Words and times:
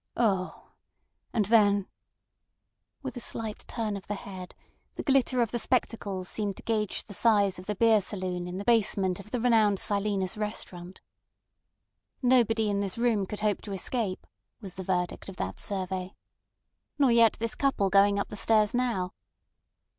"Ough! 0.17 0.55
And 1.31 1.45
then—" 1.45 1.85
With 3.03 3.15
a 3.15 3.19
slight 3.19 3.59
turn 3.67 3.95
of 3.95 4.07
the 4.07 4.15
head 4.15 4.55
the 4.95 5.03
glitter 5.03 5.43
of 5.43 5.51
the 5.51 5.59
spectacles 5.59 6.27
seemed 6.27 6.57
to 6.57 6.63
gauge 6.63 7.03
the 7.03 7.13
size 7.13 7.59
of 7.59 7.67
the 7.67 7.75
beer 7.75 8.01
saloon 8.01 8.47
in 8.47 8.57
the 8.57 8.63
basement 8.63 9.19
of 9.19 9.29
the 9.29 9.39
renowned 9.39 9.77
Silenus 9.77 10.37
Restaurant. 10.37 11.01
"Nobody 12.23 12.67
in 12.67 12.79
this 12.79 12.97
room 12.97 13.27
could 13.27 13.41
hope 13.41 13.61
to 13.61 13.73
escape," 13.73 14.25
was 14.59 14.73
the 14.73 14.83
verdict 14.83 15.29
of 15.29 15.37
that 15.37 15.59
survey. 15.59 16.15
"Nor 16.97 17.11
yet 17.11 17.33
this 17.33 17.53
couple 17.53 17.91
going 17.91 18.17
up 18.17 18.29
the 18.29 18.35
stairs 18.35 18.73
now." 18.73 19.13